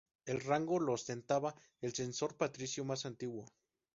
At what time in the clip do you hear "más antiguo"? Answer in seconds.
2.83-3.45